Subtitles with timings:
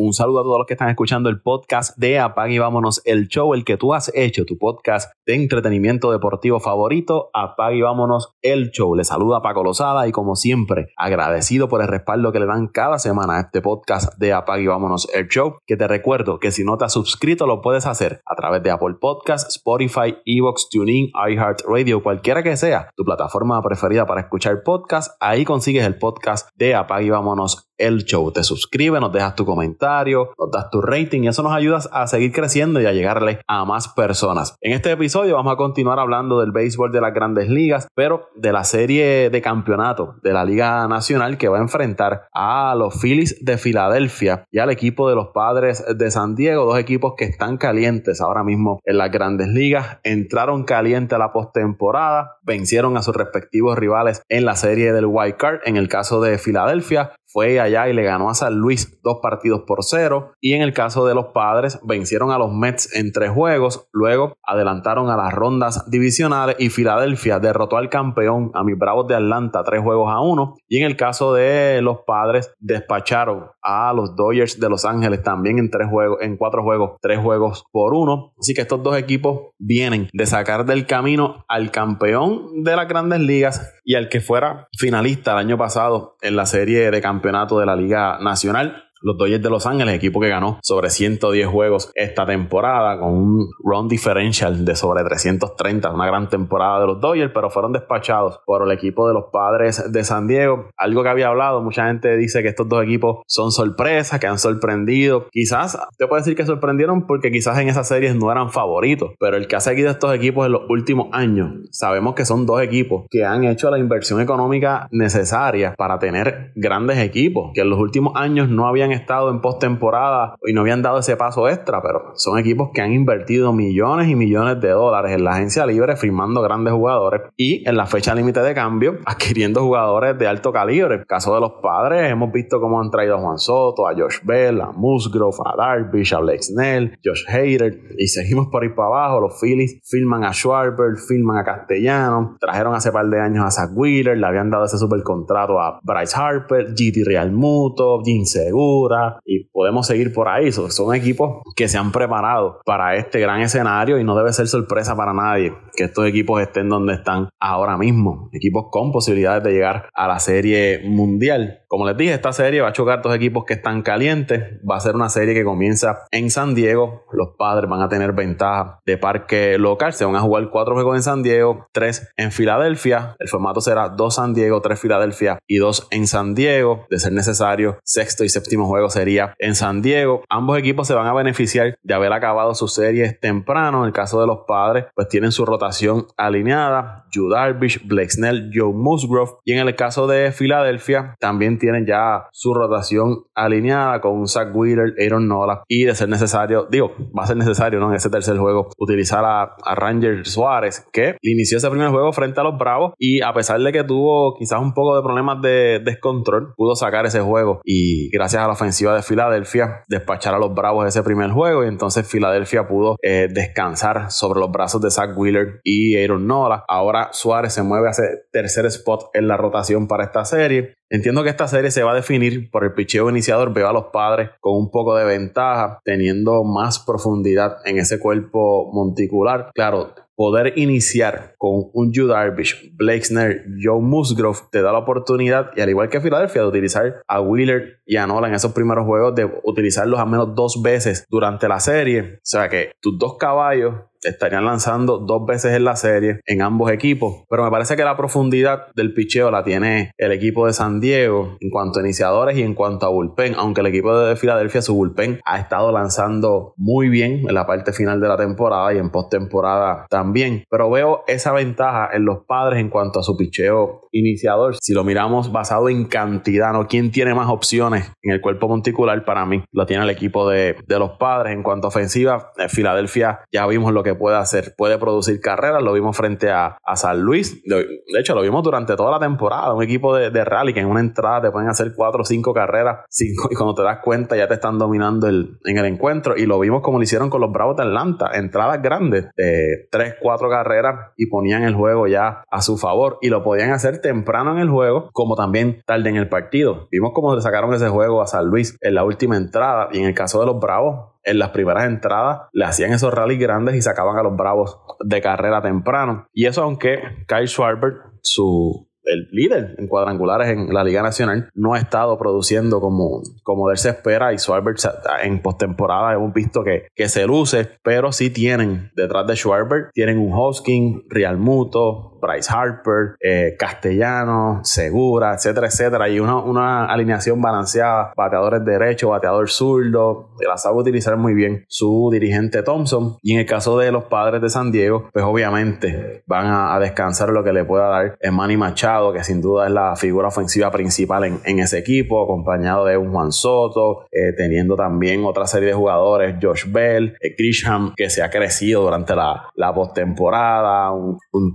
[0.00, 3.26] Un saludo a todos los que están escuchando el podcast de Apague y Vámonos, el
[3.26, 8.32] show, el que tú has hecho, tu podcast de entretenimiento deportivo favorito, Apague y Vámonos,
[8.40, 8.94] el show.
[8.94, 13.00] Le saluda Paco Lozada y como siempre, agradecido por el respaldo que le dan cada
[13.00, 16.62] semana a este podcast de Apague y Vámonos, el show, que te recuerdo que si
[16.62, 21.10] no te has suscrito lo puedes hacer a través de Apple Podcasts, Spotify, Evox, TuneIn,
[21.28, 26.76] iHeartRadio, cualquiera que sea tu plataforma preferida para escuchar podcast, ahí consigues el podcast de
[26.76, 28.30] Apague y Vámonos, el show.
[28.32, 32.06] Te suscribes, nos dejas tu comentario, nos das tu rating y eso nos ayuda a
[32.06, 34.56] seguir creciendo y a llegarle a más personas.
[34.60, 38.52] En este episodio vamos a continuar hablando del béisbol de las grandes ligas, pero de
[38.52, 43.44] la serie de campeonato de la Liga Nacional que va a enfrentar a los Phillies
[43.44, 47.56] de Filadelfia y al equipo de los Padres de San Diego, dos equipos que están
[47.56, 53.14] calientes ahora mismo en las grandes ligas, entraron caliente a la postemporada, vencieron a sus
[53.14, 57.88] respectivos rivales en la serie del Wild Card, en el caso de Filadelfia, fue allá
[57.88, 60.32] y le ganó a San Luis dos partidos por cero.
[60.40, 63.88] Y en el caso de los padres, vencieron a los Mets en tres juegos.
[63.92, 69.14] Luego adelantaron a las rondas divisionales y Filadelfia derrotó al campeón, a mis Bravos de
[69.14, 70.54] Atlanta, tres juegos a uno.
[70.68, 75.58] Y en el caso de los padres, despacharon a los Dodgers de Los Ángeles también
[75.58, 78.32] en tres juegos, en cuatro juegos, tres juegos por uno.
[78.38, 83.20] Así que estos dos equipos vienen de sacar del camino al campeón de las grandes
[83.20, 87.66] ligas y al que fuera finalista el año pasado en la serie de campeonato de
[87.66, 92.26] la Liga Nacional los Dodgers de Los Ángeles, equipo que ganó sobre 110 juegos esta
[92.26, 97.50] temporada con un run differential de sobre 330, una gran temporada de los Dodgers, pero
[97.50, 100.68] fueron despachados por el equipo de los Padres de San Diego.
[100.76, 104.38] Algo que había hablado, mucha gente dice que estos dos equipos son sorpresas, que han
[104.38, 105.26] sorprendido.
[105.30, 109.36] Quizás te puedo decir que sorprendieron porque quizás en esas series no eran favoritos, pero
[109.36, 113.06] el que ha seguido estos equipos en los últimos años, sabemos que son dos equipos
[113.10, 118.14] que han hecho la inversión económica necesaria para tener grandes equipos, que en los últimos
[118.16, 122.38] años no habían estado en postemporada y no habían dado ese paso extra, pero son
[122.38, 126.72] equipos que han invertido millones y millones de dólares en la agencia libre firmando grandes
[126.72, 130.94] jugadores y en la fecha límite de cambio adquiriendo jugadores de alto calibre.
[130.94, 133.94] En el caso de los padres, hemos visto cómo han traído a Juan Soto, a
[133.94, 138.70] Josh Bell, a Musgrove, a Darvish, a Blake Snell, Josh Hader y seguimos por ahí
[138.70, 139.20] para abajo.
[139.20, 143.70] Los Phillies firman a Schwarber, firman a Castellano, trajeron hace par de años a Zach
[143.74, 148.77] Wheeler, le habían dado ese super contrato a Bryce Harper, GT Real Muto, Jim Segura
[149.24, 150.52] y podemos seguir por ahí.
[150.52, 154.96] Son, equipos que se han preparado para este gran escenario y no debe ser sorpresa
[154.96, 158.30] para nadie que estos equipos estén donde están ahora mismo.
[158.32, 161.60] Equipos con posibilidades de llegar a la serie mundial.
[161.68, 164.58] Como les dije, esta serie va a chocar dos equipos que están calientes.
[164.68, 167.04] Va a ser una serie que comienza en San Diego.
[167.12, 169.92] Los padres van a tener ventaja de parque local.
[169.92, 173.16] Se van a jugar cuatro juegos en San Diego, tres en Filadelfia.
[173.18, 176.86] El formato será dos San Diego, tres Filadelfia y dos en San Diego.
[176.88, 180.22] De ser necesario, sexto y séptimo juego sería en San Diego.
[180.30, 183.82] Ambos equipos se van a beneficiar de haber acabado sus series temprano.
[183.82, 187.04] En el caso de los padres, pues tienen su rotación alineada.
[187.10, 189.32] Yu Darvish, Blake Snell, Joe Musgrove.
[189.44, 194.48] Y en el caso de Filadelfia, también tienen ya su rotación alineada con un Zach
[194.54, 197.90] Wheeler, Aaron Nola y de ser necesario, digo, va a ser necesario ¿no?
[197.90, 202.42] en ese tercer juego utilizar a, Ranger Suárez que inició ese primer juego frente a
[202.42, 206.54] los Bravos y a pesar de que tuvo quizás un poco de problemas de descontrol,
[206.56, 210.86] pudo sacar ese juego y gracias a la ofensiva de Filadelfia despachar a los Bravos
[210.86, 215.60] ese primer juego y entonces Filadelfia pudo eh, descansar sobre los brazos de Zach Wheeler
[215.62, 216.64] y Aaron Nola.
[216.68, 218.02] Ahora Suárez se mueve a ese
[218.32, 221.96] tercer spot en la rotación para esta serie Entiendo que esta serie se va a
[221.96, 223.52] definir por el picheo iniciador.
[223.52, 228.70] Veo a los padres con un poco de ventaja, teniendo más profundidad en ese cuerpo
[228.72, 229.50] monticular.
[229.54, 235.50] Claro, poder iniciar con un Yu Darvish, Blake Snare, Joe Musgrove te da la oportunidad,
[235.54, 238.84] y al igual que Filadelfia, de utilizar a Wheeler y a Nola en esos primeros
[238.84, 242.16] juegos, de utilizarlos al menos dos veces durante la serie.
[242.16, 246.70] O sea que tus dos caballos estarían lanzando dos veces en la serie en ambos
[246.70, 247.24] equipos.
[247.28, 251.36] Pero me parece que la profundidad del picheo la tiene el equipo de San Diego
[251.40, 253.34] en cuanto a iniciadores y en cuanto a bullpen.
[253.36, 257.72] Aunque el equipo de Filadelfia, su bullpen ha estado lanzando muy bien en la parte
[257.72, 260.07] final de la temporada y en postemporada también.
[260.50, 264.56] Pero veo esa ventaja en los padres en cuanto a su picheo iniciador.
[264.60, 266.66] Si lo miramos basado en cantidad, ¿no?
[266.66, 269.04] ¿Quién tiene más opciones en el cuerpo monticular?
[269.04, 271.32] Para mí lo tiene el equipo de, de los padres.
[271.32, 274.54] En cuanto a ofensiva, Filadelfia ya vimos lo que puede hacer.
[274.56, 277.42] Puede producir carreras, lo vimos frente a, San Luis.
[277.44, 277.66] De,
[277.98, 279.52] hecho, lo vimos durante toda la temporada.
[279.52, 282.84] Un equipo de, rally que en una entrada te pueden hacer cuatro o cinco carreras
[282.88, 286.16] cinco, y cuando te das cuenta ya te están dominando en el encuentro.
[286.16, 288.10] Y lo vimos como lo hicieron con los Bravos de Atlanta.
[288.14, 292.98] Entradas grandes de tres 4 carreras y ponían el juego ya a su favor.
[293.00, 296.68] Y lo podían hacer temprano en el juego, como también tarde en el partido.
[296.70, 299.68] Vimos cómo le sacaron ese juego a San Luis en la última entrada.
[299.72, 303.20] Y en el caso de los Bravos, en las primeras entradas le hacían esos rallies
[303.20, 306.06] grandes y sacaban a los Bravos de carrera temprano.
[306.12, 311.54] Y eso aunque Kyle Schwarber, su el líder en cuadrangulares en la Liga Nacional, no
[311.54, 314.54] ha estado produciendo como, como él se espera y Schwarber
[315.02, 319.98] en postemporada hemos visto que, que se luce, pero sí tienen detrás de Schwarber, tienen
[319.98, 325.88] un Hosking, Real Muto, Bryce Harper, eh, Castellano, Segura, etcétera, etcétera.
[325.88, 330.10] Y una, una alineación balanceada, bateadores derecho, bateador zurdo.
[330.26, 332.96] La sabe utilizar muy bien su dirigente Thompson.
[333.02, 337.10] Y en el caso de los padres de San Diego, pues obviamente van a, descansar
[337.10, 341.04] lo que le pueda dar Manny Machado, que sin duda es la figura ofensiva principal
[341.04, 346.16] en, ese equipo, acompañado de un Juan Soto, eh, teniendo también otra serie de jugadores,
[346.20, 351.34] Josh Bell, eh, Grisham, que se ha crecido durante la, la postemporada, un, un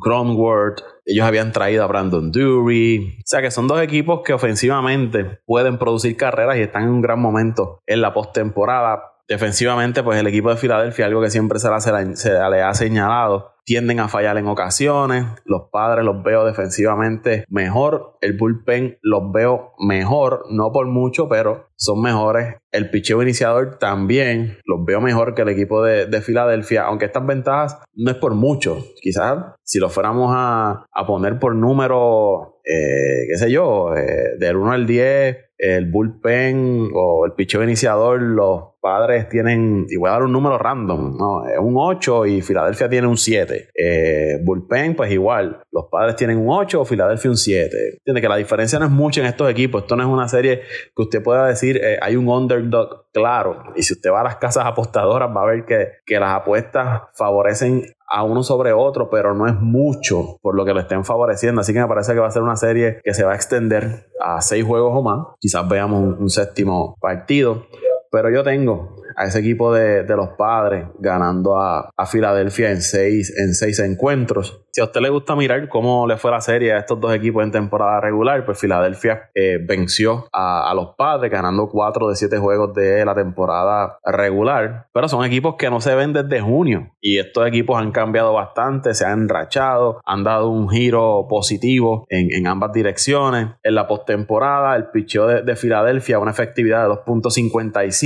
[1.06, 3.18] ellos habían traído a Brandon Dury.
[3.20, 7.02] O sea que son dos equipos que ofensivamente pueden producir carreras y están en un
[7.02, 9.04] gran momento en la postemporada.
[9.28, 14.07] Defensivamente, pues el equipo de Filadelfia, algo que siempre se le ha señalado, tienden a
[14.07, 15.25] fallar en ocasiones.
[15.45, 18.18] Los padres los veo defensivamente mejor.
[18.21, 22.56] El bullpen los veo mejor, no por mucho, pero son mejores.
[22.71, 27.81] El picheo iniciador también los veo mejor que el equipo de, Filadelfia, aunque estas ventajas
[27.94, 28.77] no es por mucho.
[29.01, 34.71] Quizás si lo fuéramos a, poner por número, eh, qué sé yo, eh, del 1
[34.71, 40.24] al 10, el bullpen o el picheo iniciador, los padres tienen, y voy a dar
[40.24, 41.44] un número random, ¿no?
[41.62, 43.69] Un 8 y Filadelfia tiene un 7.
[43.74, 47.77] Eh, bullpen, pues igual, los padres tienen un 8 o Filadelfia un 7.
[47.94, 49.83] Entiende que la diferencia no es mucho en estos equipos.
[49.83, 50.63] Esto no es una serie
[50.95, 53.63] que usted pueda decir, eh, hay un underdog claro.
[53.75, 57.04] Y si usted va a las casas apostadoras, va a ver que, que las apuestas
[57.13, 57.83] favorecen
[58.15, 61.62] a uno sobre otro, pero no es mucho por lo que lo estén favoreciendo.
[61.62, 64.06] Así que me parece que va a ser una serie que se va a extender
[64.21, 65.27] a seis juegos o más.
[65.39, 67.65] Quizás veamos un séptimo partido.
[68.13, 73.56] Pero yo tengo a ese equipo de, los padres ganando a, Filadelfia en seis, en
[73.56, 74.60] seis encuentros.
[74.71, 77.44] Si a usted le gusta mirar cómo le fue la serie a estos dos equipos
[77.44, 82.74] en temporada regular, pues Filadelfia eh, venció a, los padres ganando cuatro de siete juegos
[82.74, 84.88] de la temporada regular.
[84.94, 86.92] Pero son equipos que no se ven desde junio.
[87.01, 92.45] Y estos equipos han cambiado bastante, se han enrachado, han dado un giro positivo en,
[92.48, 93.50] ambas direcciones.
[93.63, 98.03] En la postemporada, el picheo de, de Filadelfia, una efectividad de 2.55.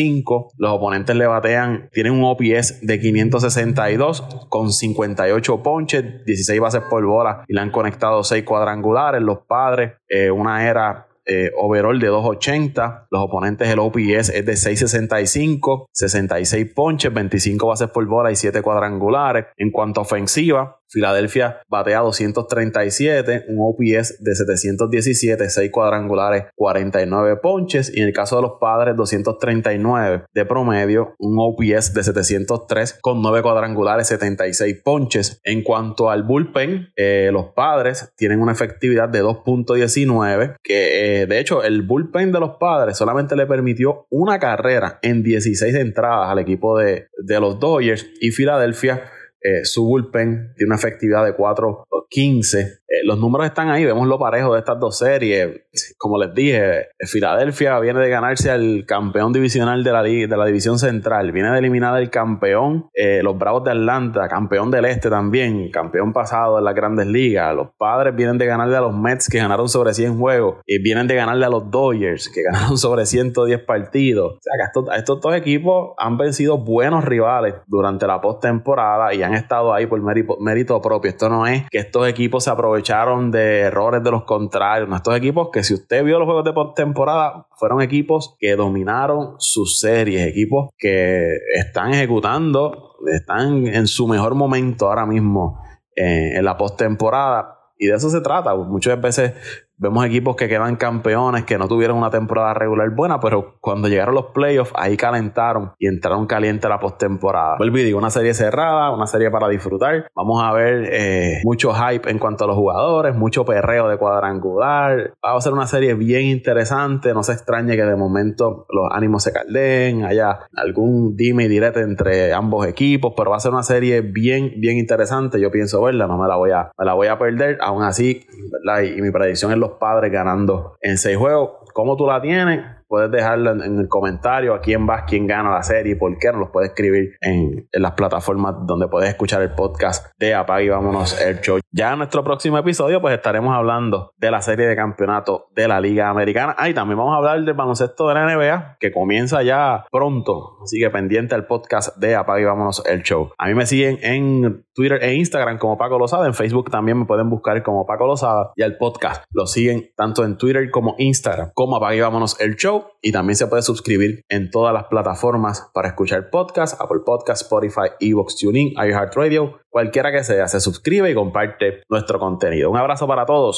[0.58, 7.06] Los oponentes le batean, tienen un OPS de 562 con 58 ponches, 16 bases por
[7.06, 9.22] bola y le han conectado 6 cuadrangulares.
[9.22, 13.08] Los padres, eh, una era eh, overall de 2.80.
[13.12, 18.62] Los oponentes, el OPS es de 6.65, 66 ponches, 25 bases por bola y 7
[18.62, 19.48] cuadrangulares.
[19.58, 27.96] En cuanto a ofensiva, Filadelfia batea 237, un OPS de 717, 6 cuadrangulares, 49 ponches.
[27.96, 33.22] Y en el caso de los padres, 239 de promedio, un OPS de 703 con
[33.22, 35.42] 9 cuadrangulares, 76 ponches.
[35.44, 41.40] En cuanto al bullpen, eh, los padres tienen una efectividad de 2.19, que eh, de
[41.40, 46.40] hecho el bullpen de los padres solamente le permitió una carrera en 16 entradas al
[46.40, 49.12] equipo de, de los Dodgers y Filadelfia
[49.42, 54.18] eh, su bullpen tiene una efectividad de 4.15 eh, los números están ahí, vemos lo
[54.18, 55.62] parejo de estas dos series.
[55.98, 60.80] Como les dije, Filadelfia viene de ganarse al campeón divisional de la, de la división
[60.80, 65.70] central, viene de eliminar al campeón, eh, los Bravos de Atlanta, campeón del este también,
[65.70, 67.54] campeón pasado en las grandes ligas.
[67.54, 71.08] Los padres vienen de ganarle a los Mets que ganaron sobre 100 juegos y vienen
[71.08, 74.36] de ganarle a los Dodgers que ganaron sobre 110 partidos.
[74.36, 79.24] O sea que estos, estos dos equipos han vencido buenos rivales durante la postemporada y
[79.28, 81.10] han estado ahí por mérito, propio.
[81.10, 84.90] Esto no es que estos equipos se aprovecharon de errores de los contrarios.
[84.94, 89.80] Estos equipos que si usted vio los juegos de temporada, fueron equipos que dominaron sus
[89.80, 95.62] series, equipos que están ejecutando, están en su mejor momento ahora mismo
[95.96, 97.54] eh, en la postemporada.
[97.78, 98.56] Y de eso se trata.
[98.56, 99.34] Muchas veces
[99.80, 104.16] Vemos equipos que quedan campeones, que no tuvieron una temporada regular buena, pero cuando llegaron
[104.16, 107.58] los playoffs, ahí calentaron y entraron caliente la postemporada.
[107.60, 110.10] Vuelvo y digo, una serie cerrada, una serie para disfrutar.
[110.16, 115.14] Vamos a ver eh, mucho hype en cuanto a los jugadores, mucho perreo de cuadrangular.
[115.24, 117.14] Va a ser una serie bien interesante.
[117.14, 121.82] No se extrañe que de momento los ánimos se caldeen, haya algún dime y direte
[121.82, 125.40] entre ambos equipos, pero va a ser una serie bien, bien interesante.
[125.40, 127.60] Yo pienso verla, no me la voy a, me la voy a perder.
[127.62, 128.82] Aún así, ¿verdad?
[128.82, 131.52] Y, mi predicción es padres ganando en seis juegos.
[131.74, 132.78] ¿Cómo tú la tienes?
[132.88, 136.40] puedes dejarlo en, el comentario a quién vas, quién gana la serie, por qué, nos
[136.40, 140.70] los puedes escribir en, en las plataformas donde puedes escuchar el podcast de Apague y
[140.70, 141.60] Vámonos el Show.
[141.72, 145.80] Ya en nuestro próximo episodio, pues estaremos hablando de la serie de campeonato de la
[145.80, 146.56] Liga Americana.
[146.58, 150.58] Ah, y también vamos a hablar del baloncesto de la NBA, que comienza ya pronto.
[150.64, 153.32] Así que pendiente al podcast de Apague y Vámonos el Show.
[153.38, 156.28] A mí me siguen en Twitter e Instagram como Paco Lozada.
[156.28, 158.52] En Facebook también me pueden buscar como Paco Lozada.
[158.56, 162.86] Y al podcast lo siguen tanto en Twitter como Instagram como Apague Vámonos el Show.
[163.02, 167.90] Y también se puede suscribir en todas las plataformas para escuchar podcast, Apple Podcast, Spotify,
[168.00, 172.70] Evox, TuneIn, iHeartRadio, cualquiera que sea, se suscribe y comparte nuestro contenido.
[172.72, 173.56] Un abrazo para todos.